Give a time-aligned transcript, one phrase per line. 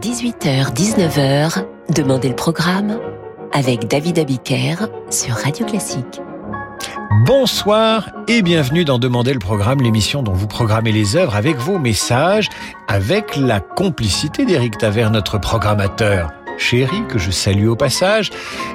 [0.00, 2.98] 18h-19h, Demandez le programme
[3.52, 6.20] avec David Abiker sur Radio Classique.
[7.26, 11.78] Bonsoir et bienvenue dans Demander le programme, l'émission dont vous programmez les œuvres avec vos
[11.78, 12.48] messages,
[12.88, 18.30] avec la complicité d'Éric Taver, notre programmateur chéri que je salue au passage,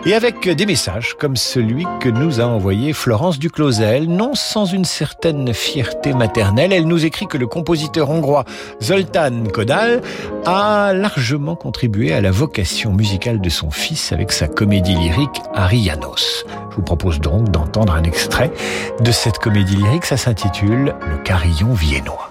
[0.06, 4.86] et avec des messages comme celui que nous a envoyé Florence Duclosel, non sans une
[4.86, 6.74] certaine fierté maternelle.
[6.74, 8.46] Elle nous écrit que le compositeur hongrois
[8.82, 10.02] Zoltán Kodal
[10.46, 16.46] a largement contribué à la vocation musicale de son fils avec sa comédie lyrique Arianos.
[16.72, 18.52] Je vous propose donc d'entendre un extrait
[19.02, 22.30] de cette comédie lyrique, ça s'intitule Le carillon viennois.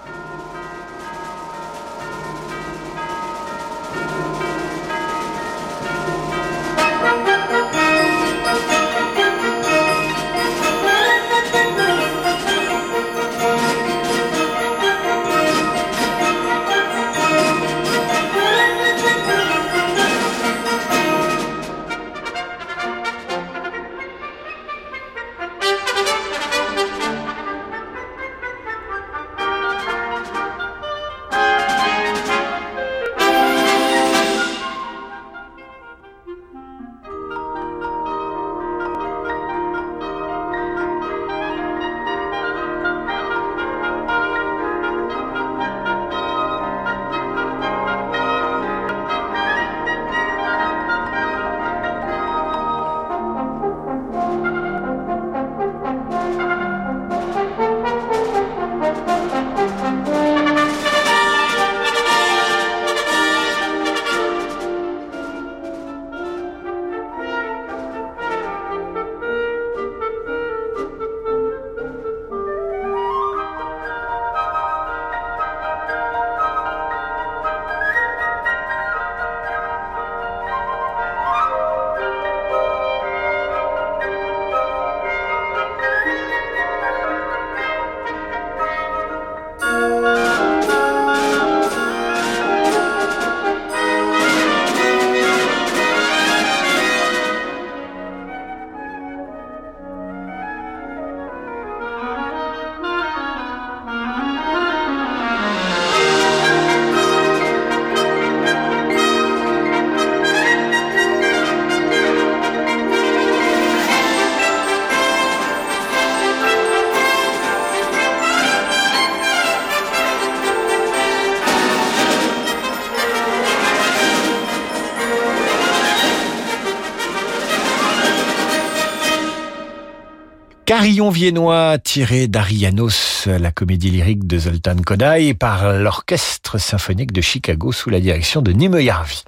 [130.79, 137.73] Carillon viennois tiré d'Arianos, la comédie lyrique de Zoltan Kodály par l'orchestre symphonique de Chicago
[137.73, 139.25] sous la direction de Nime Jarvi.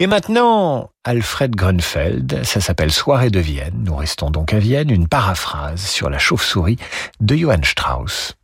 [0.00, 3.84] Et maintenant, Alfred Grunfeld, ça s'appelle Soirée de Vienne.
[3.84, 6.78] Nous restons donc à Vienne, une paraphrase sur la chauve-souris
[7.20, 8.34] de Johann Strauss.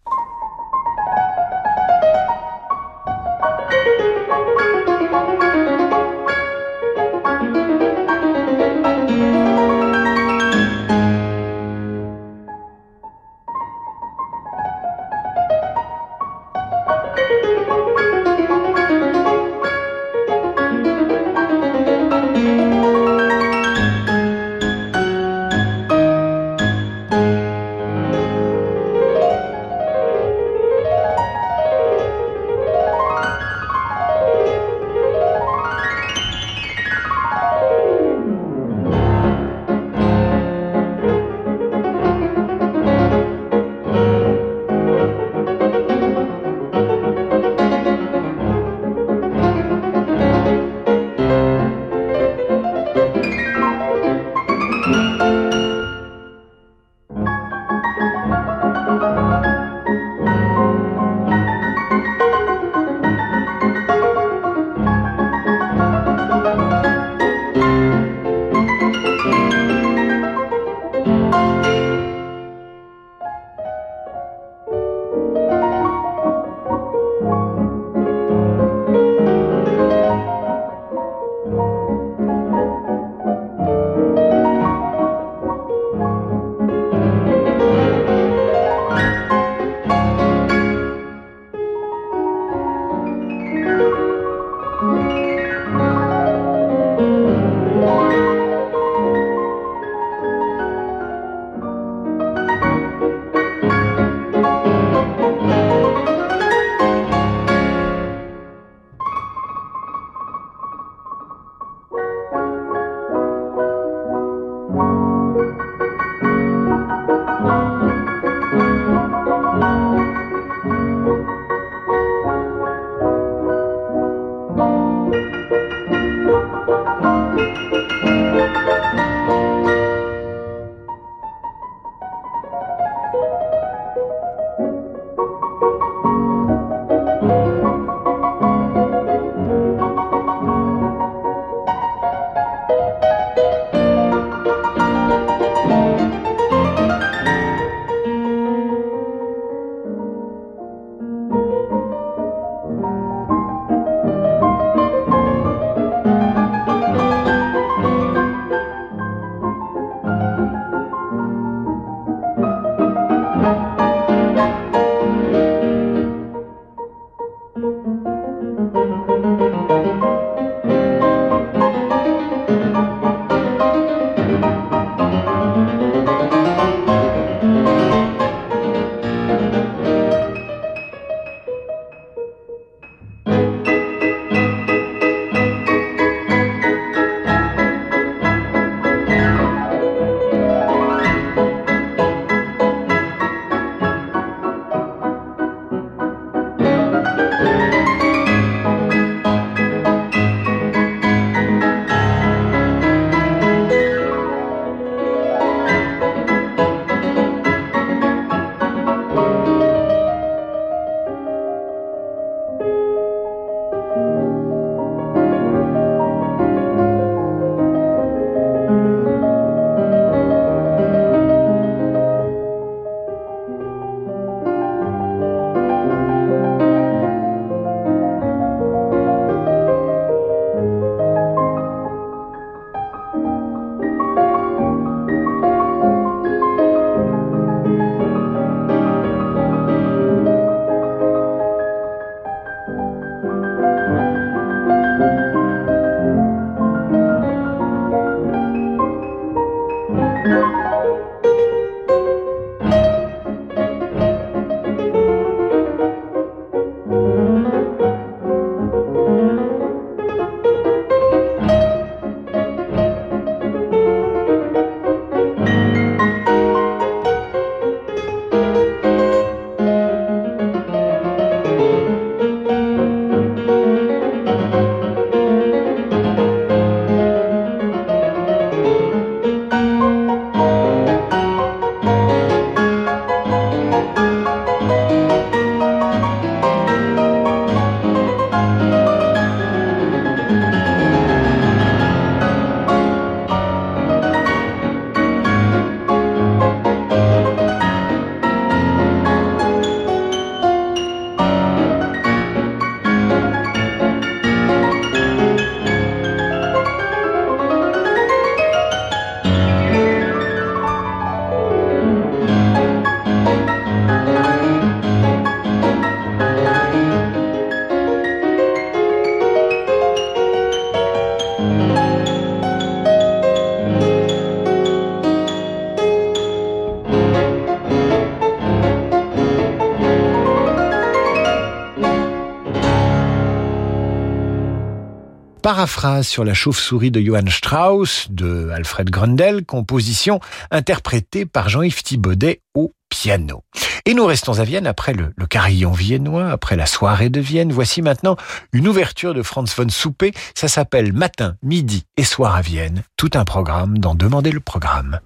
[335.57, 340.21] Paraphrase sur la chauve-souris de Johann Strauss de Alfred Grendel, composition
[340.51, 343.43] interprétée par Jean-Yves Thibaudet au piano.
[343.87, 347.53] Et nous restons à Vienne après le, carillon viennois, après la soirée de Vienne.
[347.53, 348.17] Voici maintenant
[348.53, 350.13] une ouverture de Franz von Souper.
[350.35, 352.83] Ça s'appelle Matin, midi et soir à Vienne.
[352.99, 355.01] Tout un programme dans Demander le programme.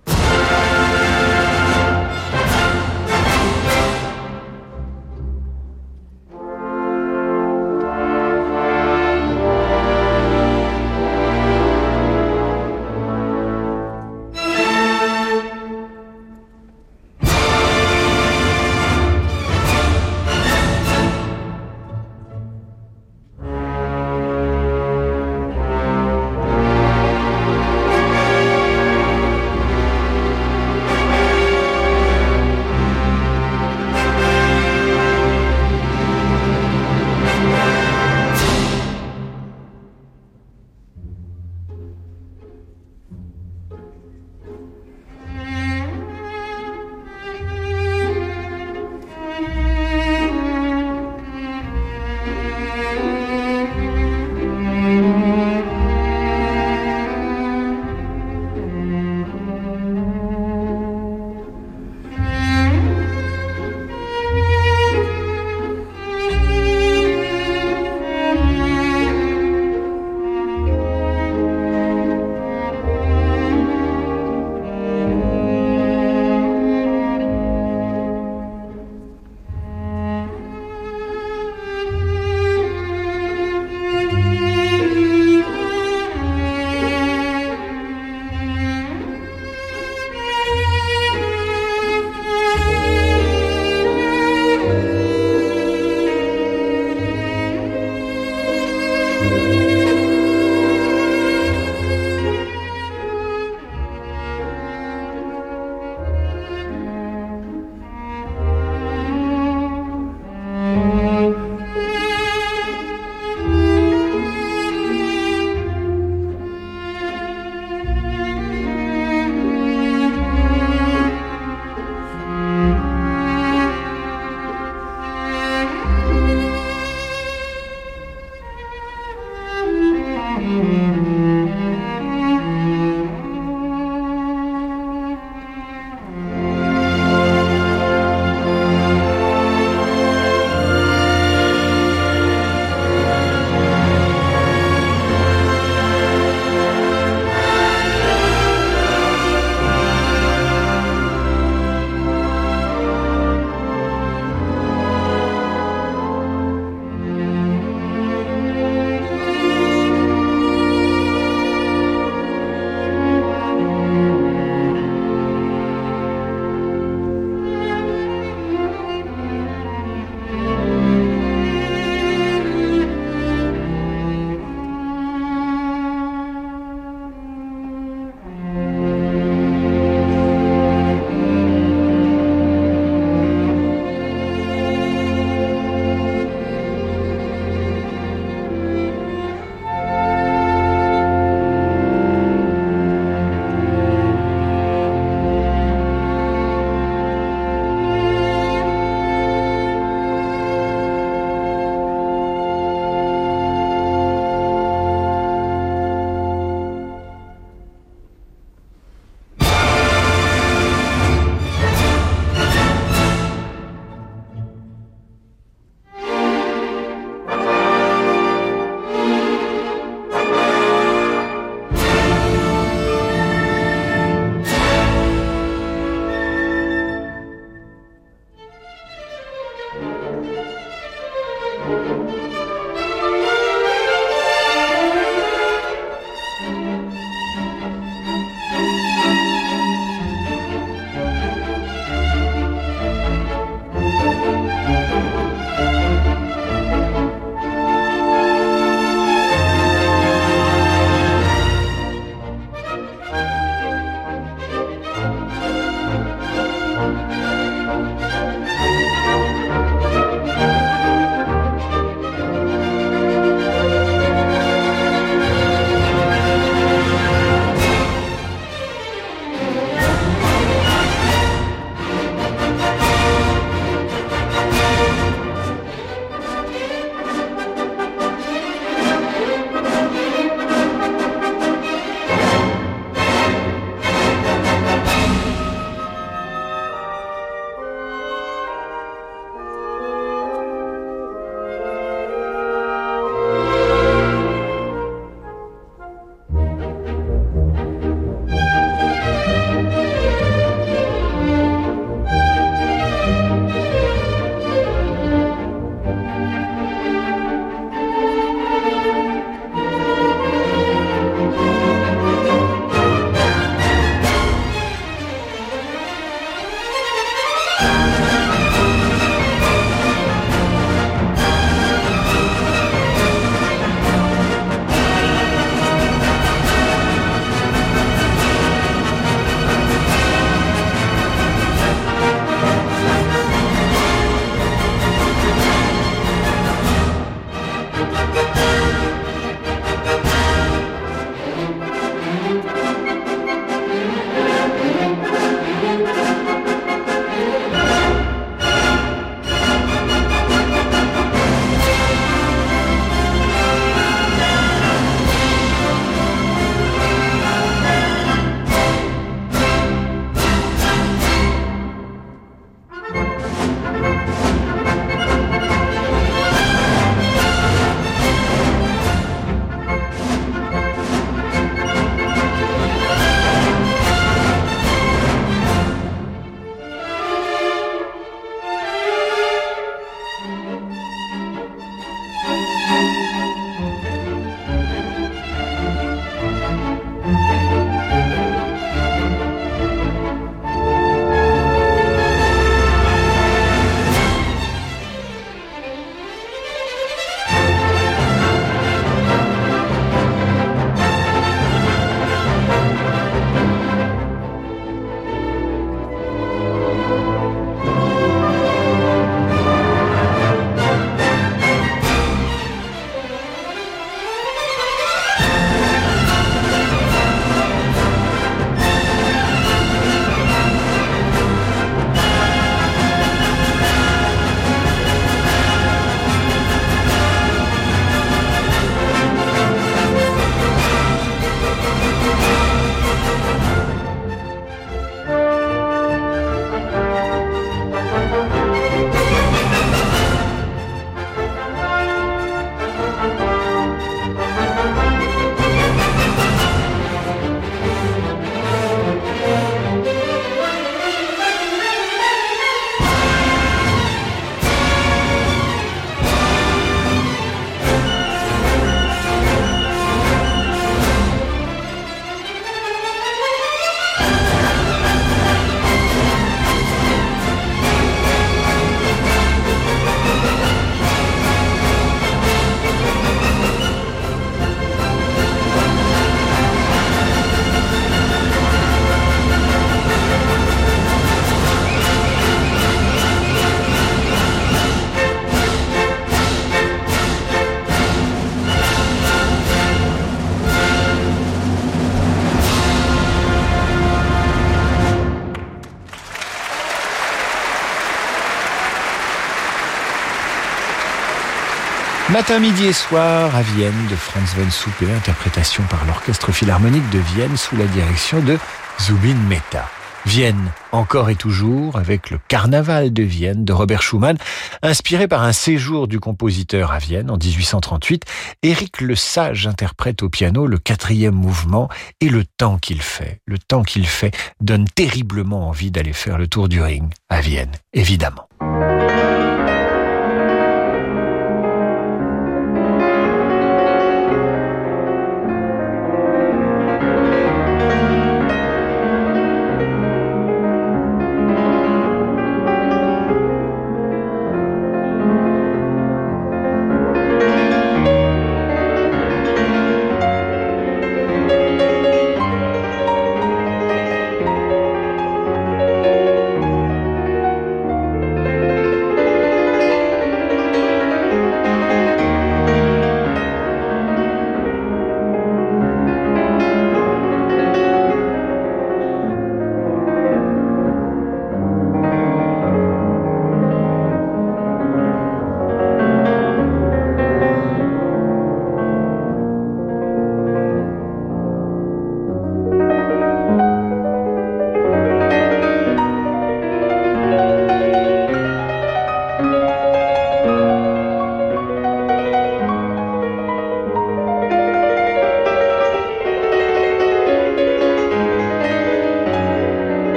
[502.13, 506.99] Matin, midi et soir à Vienne de Franz von Suppe, interprétation par l'Orchestre Philharmonique de
[506.99, 508.37] Vienne sous la direction de
[508.81, 509.69] Zubin Mehta.
[510.07, 514.17] Vienne, encore et toujours, avec le Carnaval de Vienne de Robert Schumann,
[514.61, 518.05] inspiré par un séjour du compositeur à Vienne en 1838.
[518.43, 521.69] Éric Le Sage interprète au piano le quatrième mouvement
[522.01, 523.21] et le temps qu'il fait.
[523.25, 527.53] Le temps qu'il fait donne terriblement envie d'aller faire le tour du ring à Vienne,
[527.73, 528.27] évidemment.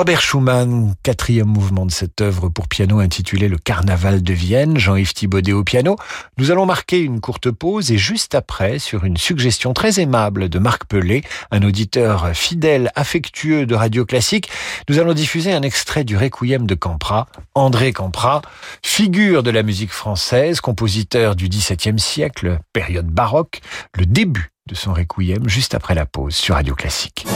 [0.00, 5.12] Robert Schumann, quatrième mouvement de cette œuvre pour piano intitulée Le Carnaval de Vienne, Jean-Yves
[5.12, 5.96] Thibaudet au piano.
[6.38, 10.58] Nous allons marquer une courte pause et juste après, sur une suggestion très aimable de
[10.58, 14.48] Marc Pelé, un auditeur fidèle, affectueux de Radio Classique,
[14.88, 18.40] nous allons diffuser un extrait du Requiem de Campra, André Campra,
[18.82, 23.60] figure de la musique française, compositeur du XVIIe siècle, période baroque,
[23.98, 27.26] le début de son requiem juste après la pause sur Radio Classique.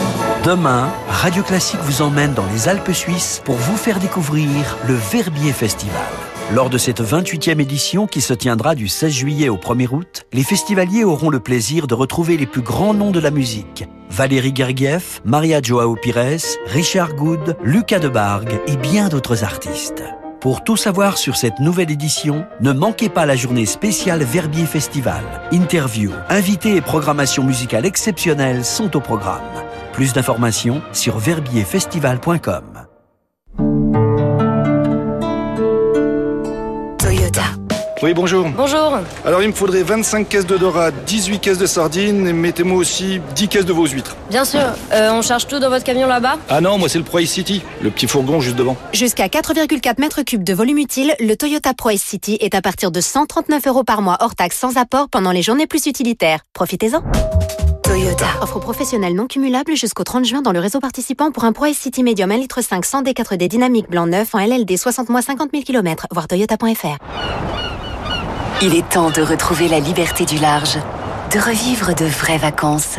[0.45, 5.51] Demain, Radio Classique vous emmène dans les Alpes suisses pour vous faire découvrir le Verbier
[5.51, 5.95] Festival.
[6.53, 10.43] Lors de cette 28e édition qui se tiendra du 16 juillet au 1er août, les
[10.43, 13.85] festivaliers auront le plaisir de retrouver les plus grands noms de la musique.
[14.11, 20.03] Valérie Gergiev, Maria Joao Pires, Richard Good, Lucas Debargue et bien d'autres artistes.
[20.41, 25.23] Pour tout savoir sur cette nouvelle édition, ne manquez pas la journée spéciale Verbier Festival.
[25.51, 29.41] Interviews, invités et programmation musicale exceptionnelle sont au programme.
[29.95, 32.63] Plus d'informations sur verbierfestival.com.
[36.99, 37.43] Toyota.
[38.03, 38.45] Oui, bonjour.
[38.57, 38.99] Bonjour.
[39.23, 43.21] Alors, il me faudrait 25 caisses de dorade, 18 caisses de sardines et mettez-moi aussi
[43.37, 44.17] 10 caisses de vos huîtres.
[44.29, 44.59] Bien sûr.
[44.91, 46.39] Euh, on charge tout dans votre camion là-bas?
[46.49, 48.75] Ah non, moi c'est le Price City, le petit fourgon juste devant.
[48.91, 52.99] Jusqu'à 4,4 mètres cubes de volume utile, le Toyota Pro City est à partir de
[52.99, 56.41] 139 euros par mois hors taxe sans apport pendant les journées plus utilitaires.
[56.53, 57.01] Profitez-en.
[58.15, 58.41] Toyota.
[58.41, 62.03] Offre professionnelle non cumulable jusqu'au 30 juin dans le réseau participant pour un Pro City
[62.03, 65.63] Medium 1 litre 5 100 D4D dynamique blanc neuf en LLD 60 mois 50 000
[65.63, 66.97] km, voir toyota.fr.
[68.61, 70.77] Il est temps de retrouver la liberté du large,
[71.33, 72.97] de revivre de vraies vacances.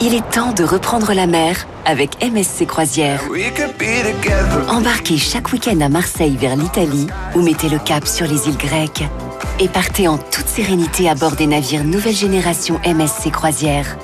[0.00, 3.22] Il est temps de reprendre la mer avec MSC Croisière.
[4.68, 9.04] Embarquez chaque week-end à Marseille vers l'Italie ou mettez le cap sur les îles grecques.
[9.58, 13.96] Et partez en toute sérénité à bord des navires nouvelle génération MSC Croisière.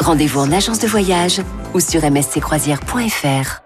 [0.00, 1.40] Rendez-vous en agence de voyage
[1.72, 3.60] ou sur msccroisière.fr.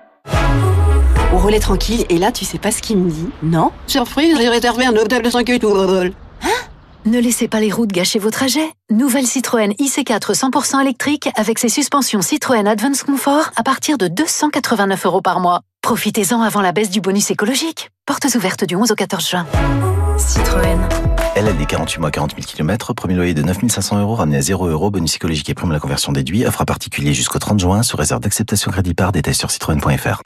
[1.32, 3.72] On roulait tranquille et là, tu sais pas ce qu'il me dit Non?
[3.86, 6.12] Surprise, j'ai réservé un hôtel de 5 étoiles.
[7.04, 8.70] Ne laissez pas les routes gâcher vos trajets.
[8.88, 15.06] Nouvelle Citroën IC4 100% électrique avec ses suspensions Citroën Advance Comfort à partir de 289
[15.06, 15.62] euros par mois.
[15.82, 17.90] Profitez-en avant la baisse du bonus écologique.
[18.06, 19.46] Portes ouvertes du 11 au 14 juin.
[20.16, 20.78] Citroën.
[21.34, 24.92] LLD 48 mois 40 000 km, premier loyer de 9500 euros ramené à 0 euros,
[24.92, 27.96] bonus écologique et prime à la conversion déduit, offre à particulier jusqu'au 30 juin, sous
[27.96, 30.20] réserve d'acceptation crédit par détail sur citroën.fr.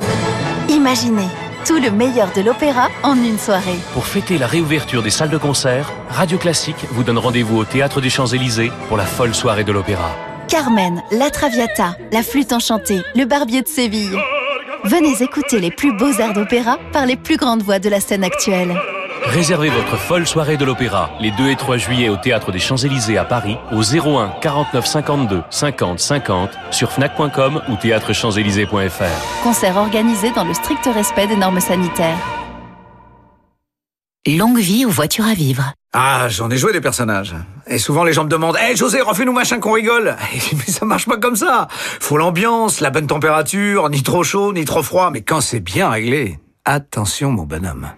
[0.69, 1.29] Imaginez
[1.67, 3.79] tout le meilleur de l'opéra en une soirée.
[3.93, 8.01] Pour fêter la réouverture des salles de concert, Radio Classique vous donne rendez-vous au Théâtre
[8.01, 10.15] des Champs-Élysées pour la folle soirée de l'opéra.
[10.49, 14.17] Carmen, La Traviata, La Flûte Enchantée, Le Barbier de Séville.
[14.85, 18.23] Venez écouter les plus beaux airs d'opéra par les plus grandes voix de la scène
[18.23, 18.81] actuelle.
[19.25, 23.19] Réservez votre folle soirée de l'opéra les 2 et 3 juillet au Théâtre des Champs-Élysées
[23.19, 29.43] à Paris au 01 49 52 50 50 sur fnac.com ou théâtrechamps-élysées.fr.
[29.43, 32.19] Concert organisé dans le strict respect des normes sanitaires.
[34.27, 35.73] Longue vie aux voitures à vivre.
[35.93, 37.35] Ah, j'en ai joué des personnages.
[37.69, 40.17] Et souvent les gens me demandent Hé José, refais-nous machin qu'on rigole
[40.53, 44.65] Mais ça marche pas comme ça Faut l'ambiance, la bonne température, ni trop chaud, ni
[44.65, 47.89] trop froid, mais quand c'est bien réglé, attention mon bonhomme.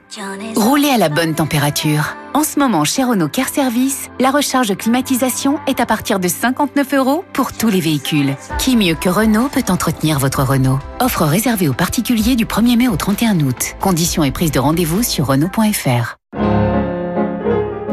[0.55, 2.17] Roulez à la bonne température.
[2.35, 6.95] En ce moment, chez Renault Care Service, la recharge climatisation est à partir de 59
[6.95, 8.37] euros pour tous les véhicules.
[8.59, 10.79] Qui mieux que Renault peut entretenir votre Renault?
[11.01, 13.75] Offre réservée aux particuliers du 1er mai au 31 août.
[13.81, 16.17] Conditions et prise de rendez-vous sur Renault.fr.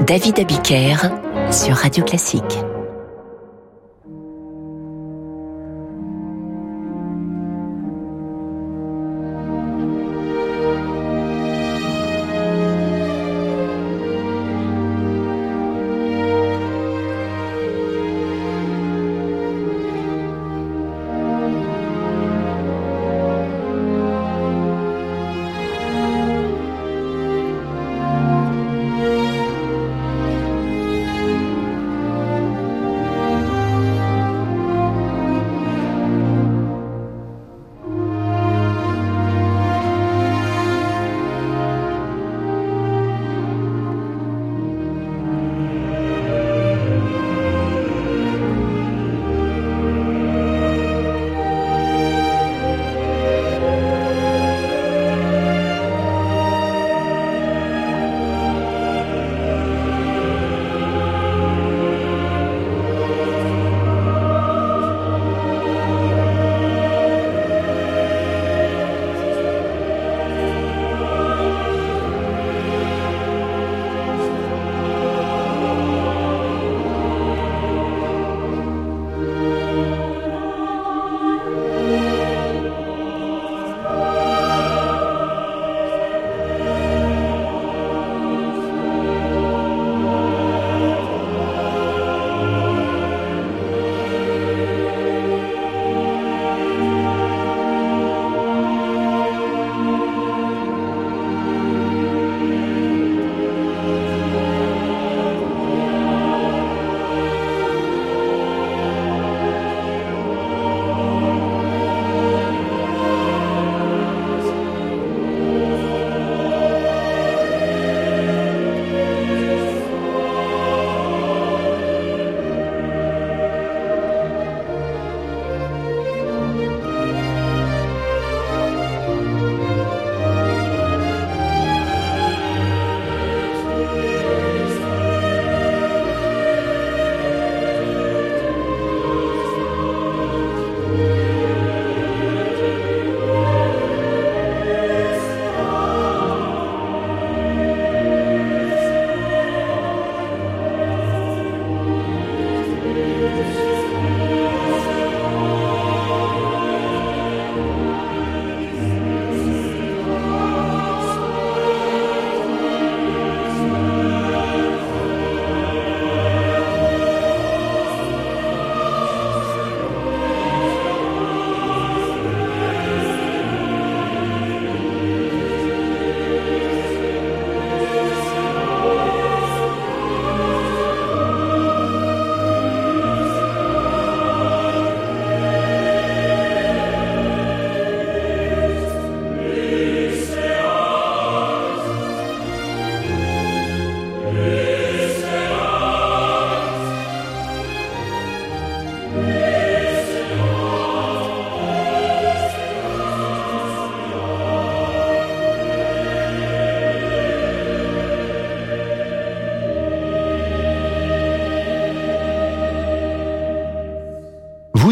[0.06, 0.98] David Abiker
[1.52, 2.60] sur Radio Classique.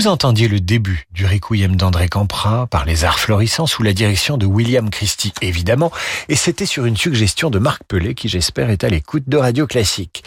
[0.04, 4.38] Vous entendiez le début du Requiem d'André Campra par les arts florissants sous la direction
[4.38, 5.94] de William Christie, évidemment,
[6.28, 9.66] et c'était sur une suggestion de Marc Pellet qui j'espère est à l'écoute de Radio
[9.66, 10.26] Classique.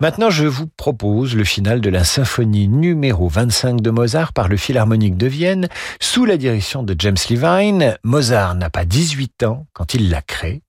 [0.00, 4.58] Maintenant, je vous propose le final de la symphonie numéro 25 de Mozart par le
[4.58, 7.96] Philharmonique de Vienne sous la direction de James Levine.
[8.04, 10.60] Mozart n'a pas 18 ans quand il la crée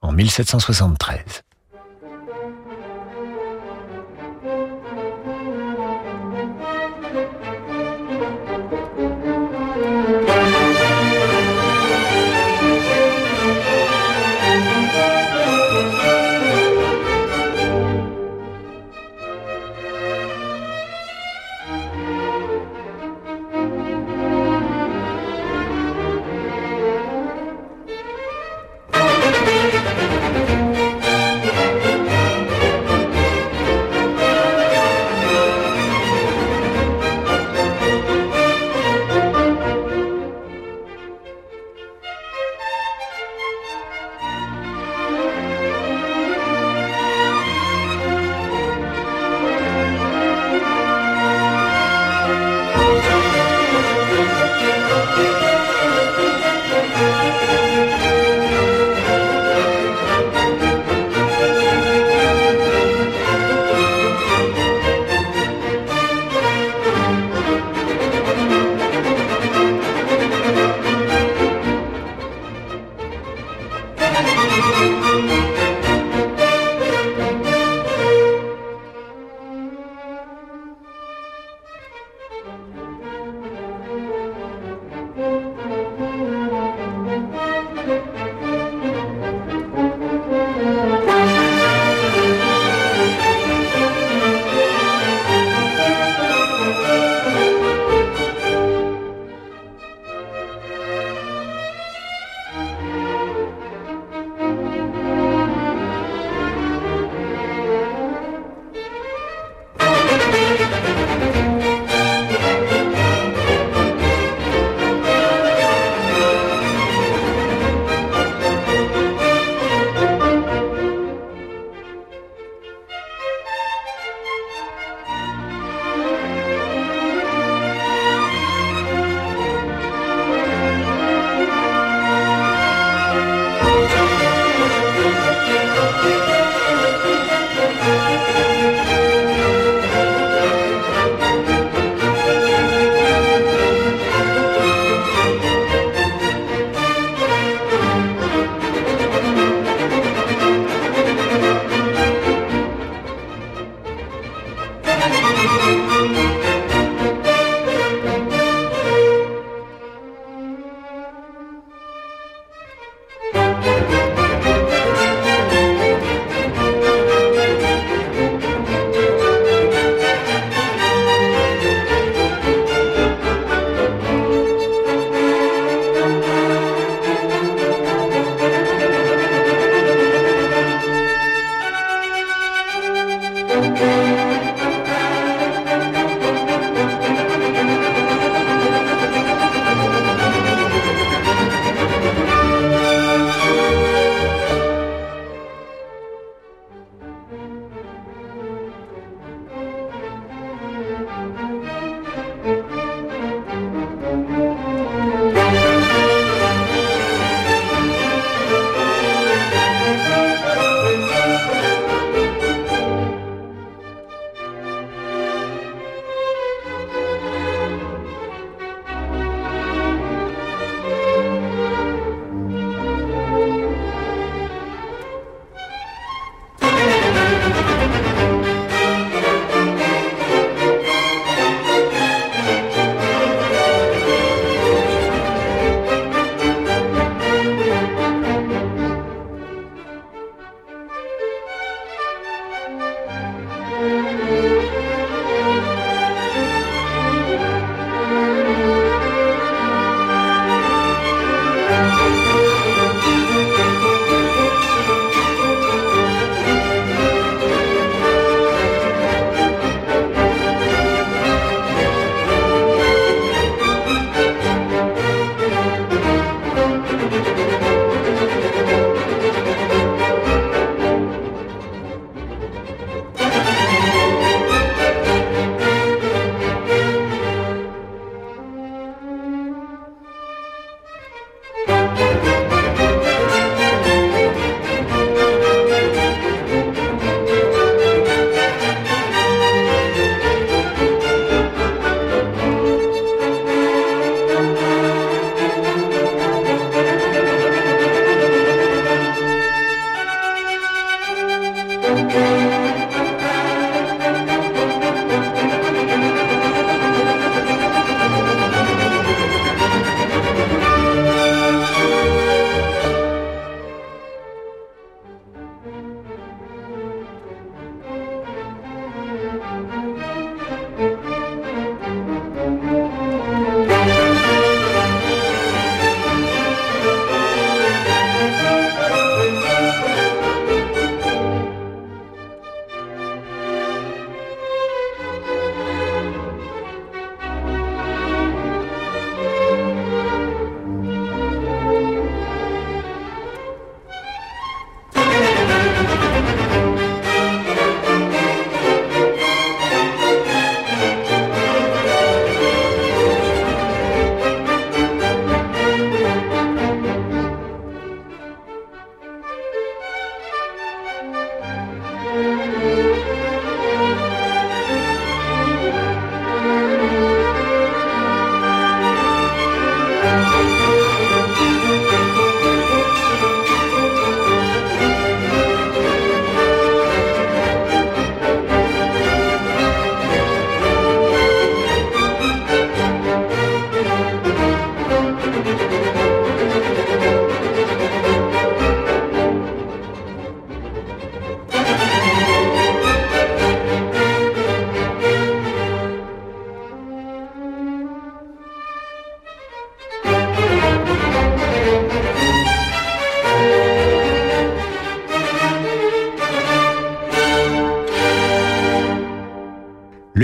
[0.00, 1.20] en 1773.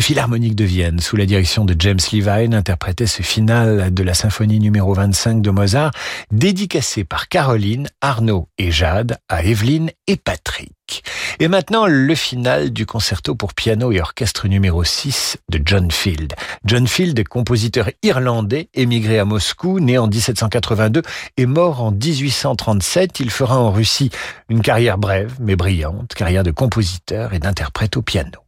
[0.07, 4.61] Philharmonique de Vienne, sous la direction de James Levine, interprétait ce final de la symphonie
[4.61, 5.91] numéro 25 de Mozart,
[6.31, 11.03] dédicacé par Caroline, Arnaud et Jade à Evelyne et Patrick.
[11.41, 16.35] Et maintenant, le final du concerto pour piano et orchestre numéro 6 de John Field.
[16.65, 21.03] John Field compositeur irlandais, émigré à Moscou, né en 1782
[21.37, 23.19] et mort en 1837.
[23.19, 24.11] Il fera en Russie
[24.49, 28.46] une carrière brève mais brillante, carrière de compositeur et d'interprète au piano.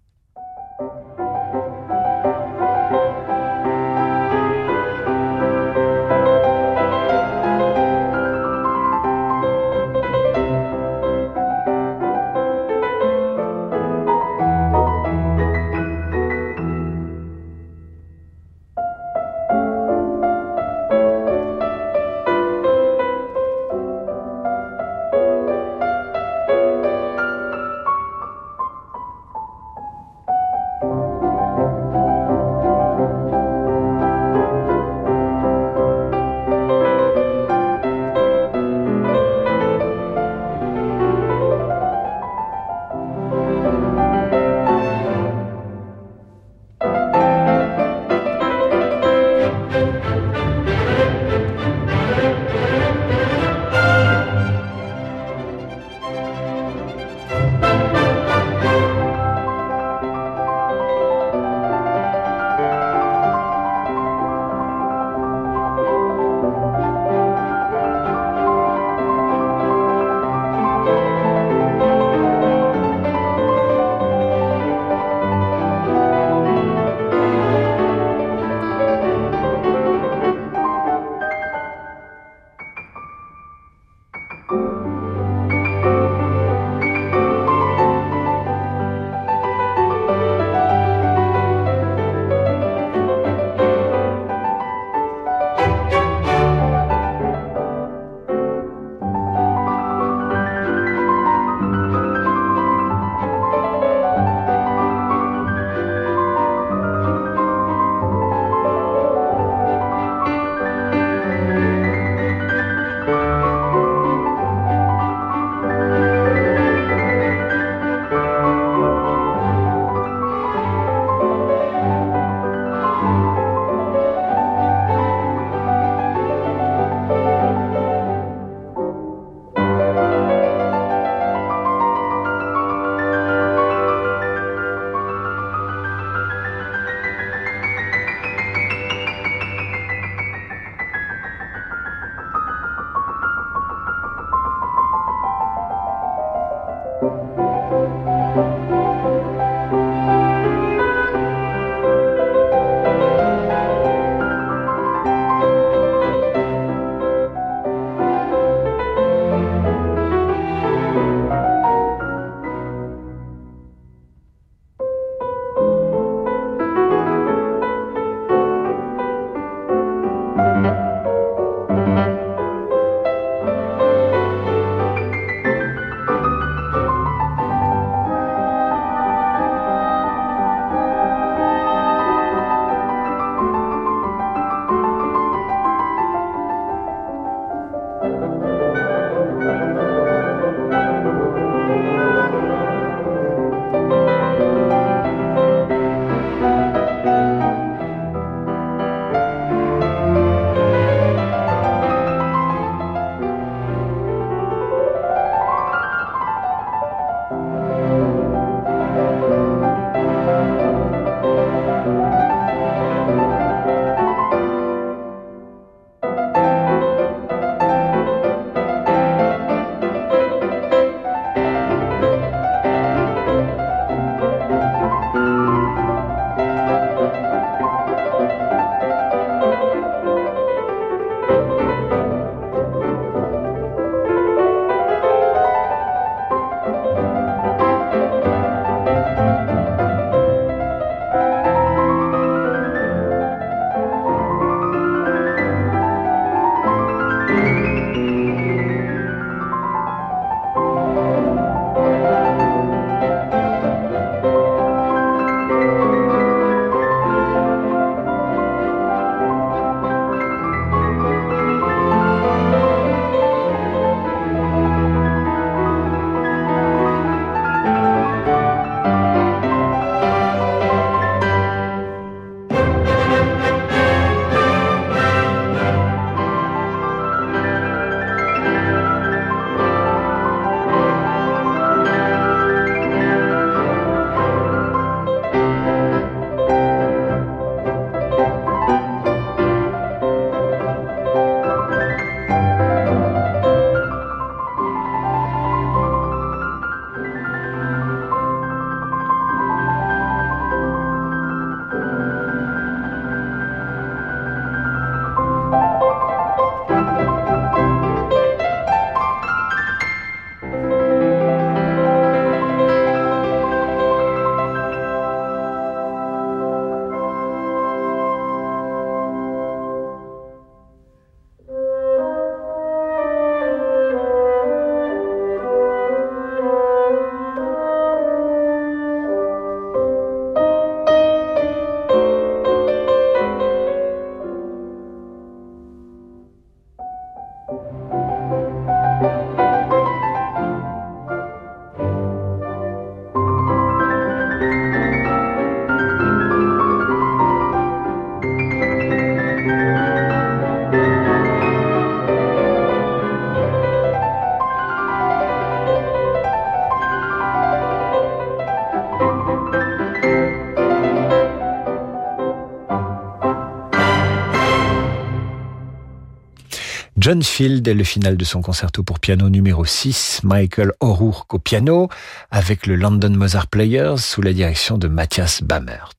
[367.09, 371.39] John Field est le final de son concerto pour piano numéro 6, Michael O'Rourke au
[371.39, 371.89] piano,
[372.31, 375.93] avec le London Mozart Players sous la direction de Matthias Bammert.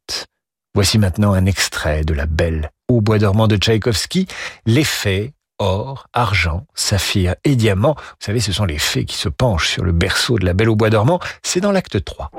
[0.76, 4.28] Voici maintenant un extrait de la belle au bois dormant de Tchaïkovski,
[4.68, 7.95] les fées, or, argent, saphir et diamant.
[7.97, 10.70] Vous savez, ce sont les fées qui se penchent sur le berceau de la belle
[10.70, 11.20] au bois dormant.
[11.41, 12.30] C'est dans l'acte 3.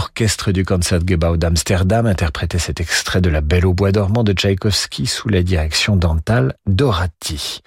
[0.00, 5.06] L'orchestre du Concertgebouw d'Amsterdam interprétait cet extrait de La Belle au bois dormant de Tchaïkovski
[5.06, 7.60] sous la direction dentale Dorati.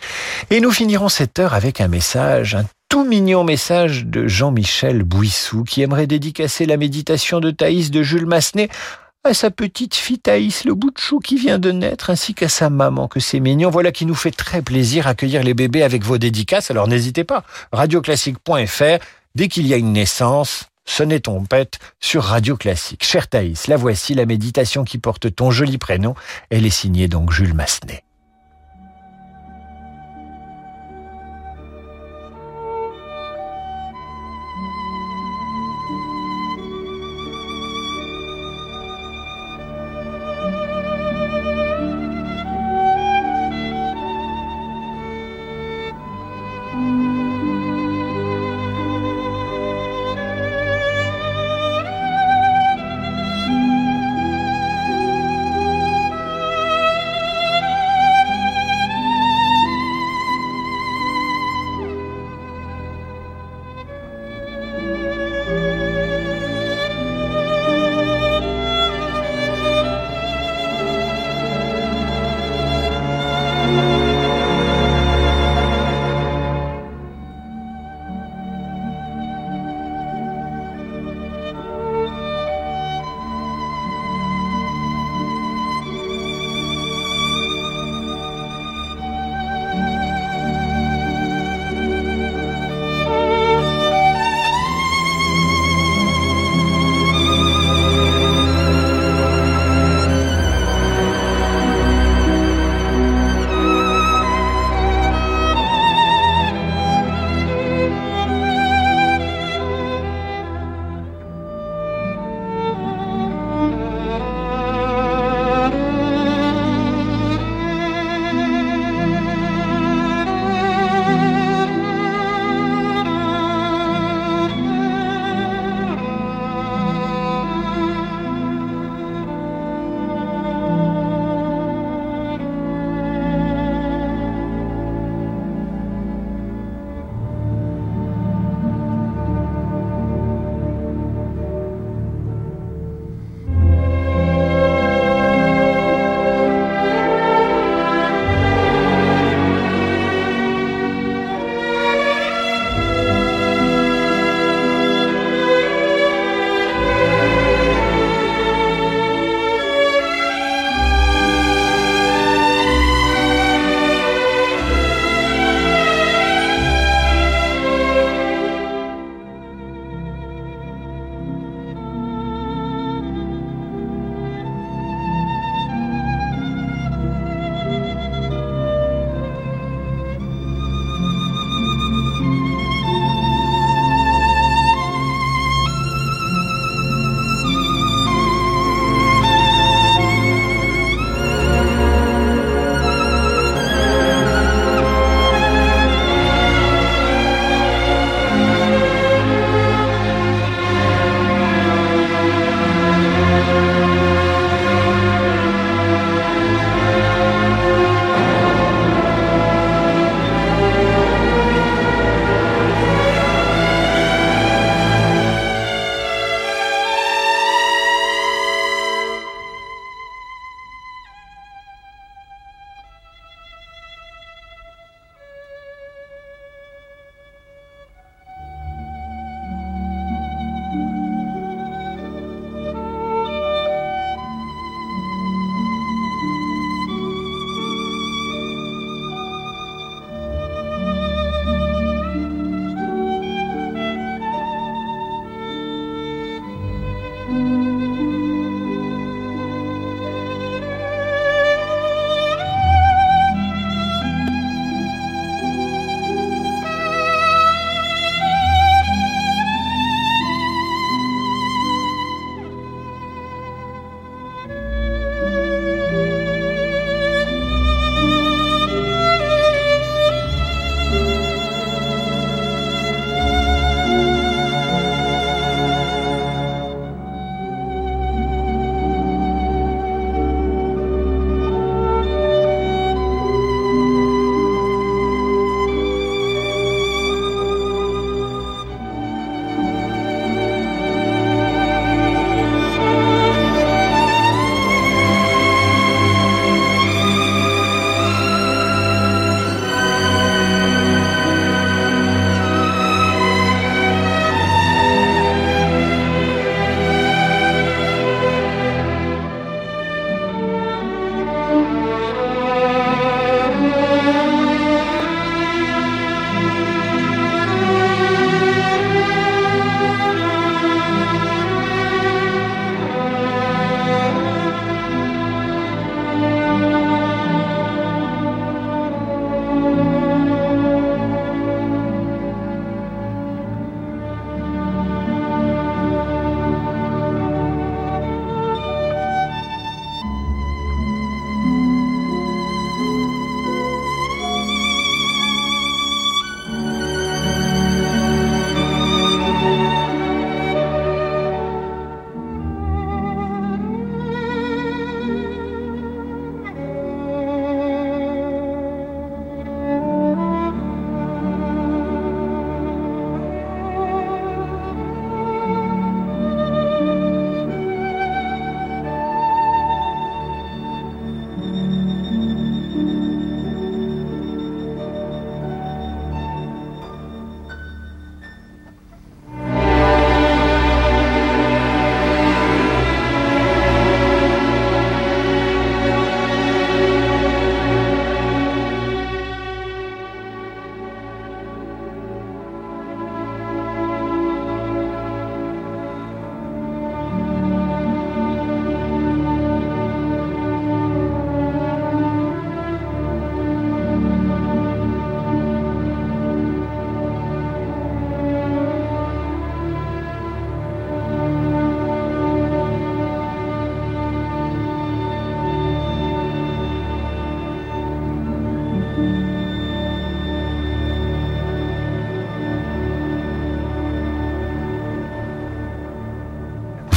[0.50, 5.64] Et nous finirons cette heure avec un message, un tout mignon message de Jean-Michel Bouissou
[5.64, 8.68] qui aimerait dédicacer la méditation de Thaïs de Jules Massenet
[9.24, 12.72] à sa petite fille Thaïs, le bout chou qui vient de naître, ainsi qu'à sa
[12.72, 13.70] maman, que c'est mignon.
[13.70, 17.44] Voilà qui nous fait très plaisir accueillir les bébés avec vos dédicaces, alors n'hésitez pas.
[17.72, 19.06] Radioclassique.fr,
[19.36, 23.04] dès qu'il y a une naissance, Sonnez ton pète sur Radio Classique.
[23.04, 26.16] Cher Thaïs, la voici, la méditation qui porte ton joli prénom.
[26.50, 28.04] Elle est signée donc Jules Massenet.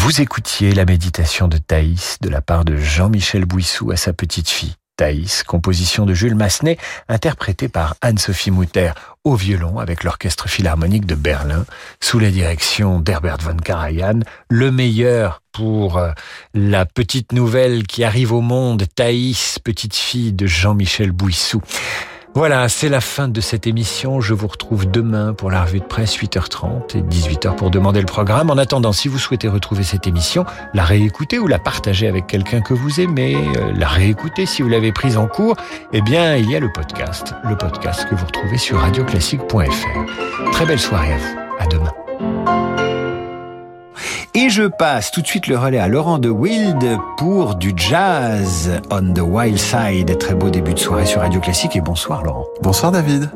[0.07, 4.49] Vous écoutiez la méditation de Thaïs de la part de Jean-Michel Bouissou à sa petite
[4.49, 4.77] fille.
[4.97, 6.79] Thaïs, composition de Jules Massenet,
[7.09, 8.93] interprétée par Anne-Sophie Mutter
[9.25, 11.65] au violon avec l'Orchestre Philharmonique de Berlin,
[12.01, 16.13] sous la direction d'Herbert von Karajan, le meilleur pour euh,
[16.55, 21.61] la petite nouvelle qui arrive au monde, Thaïs, petite fille de Jean-Michel Bouissou.
[22.37, 24.21] Voilà, c'est la fin de cette émission.
[24.21, 28.07] Je vous retrouve demain pour la revue de presse 8h30 et 18h pour demander le
[28.07, 28.51] programme.
[28.51, 32.61] En attendant, si vous souhaitez retrouver cette émission, la réécouter ou la partager avec quelqu'un
[32.61, 35.57] que vous aimez, euh, la réécouter si vous l'avez prise en cours,
[35.95, 37.33] eh bien, il y a le podcast.
[37.49, 40.53] Le podcast que vous retrouvez sur radioclassique.fr.
[40.53, 41.39] Très belle soirée à vous.
[41.59, 42.56] À demain.
[44.39, 48.83] Et je passe tout de suite le relais à Laurent de Wild pour du jazz
[48.91, 50.19] on the wild side.
[50.19, 52.45] Très beau début de soirée sur Radio Classique et bonsoir Laurent.
[52.61, 53.31] Bonsoir David.